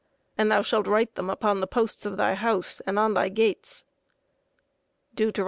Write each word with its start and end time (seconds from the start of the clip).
And 0.35 0.49
thou 0.51 0.63
shalt 0.63 0.87
write 0.87 1.13
them 1.13 1.29
upon 1.29 1.59
the 1.59 1.67
posts 1.67 2.07
of 2.07 2.17
thy 2.17 2.33
house, 2.33 2.79
and 2.87 2.97
on 2.97 3.13
thy 3.13 3.29
gates. 3.29 3.85
Deut. 5.13 5.37